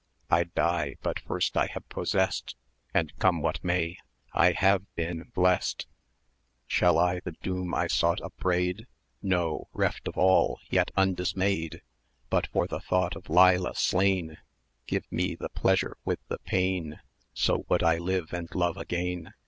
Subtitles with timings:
[0.31, 2.55] I die but first I have possessed,
[2.91, 3.97] And come what may,
[4.33, 5.85] I have been blessed.
[6.65, 8.87] Shall I the doom I sought upbraid?
[9.21, 11.81] No reft of all, yet undismayed[eg]
[12.31, 14.37] But for the thought of Leila slain,
[14.87, 16.99] Give me the pleasure with the pain,
[17.35, 19.35] So would I live and love again.